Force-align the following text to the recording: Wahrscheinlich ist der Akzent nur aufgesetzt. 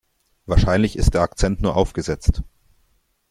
Wahrscheinlich 0.47 0.95
ist 0.95 1.13
der 1.13 1.21
Akzent 1.21 1.61
nur 1.61 1.75
aufgesetzt. 1.75 2.41